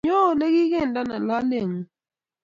Nyuu 0.05 0.25
oligigindeno 0.31 1.15
lolengung 1.27 1.79